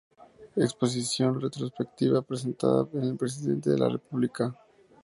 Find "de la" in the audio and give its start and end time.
3.71-3.87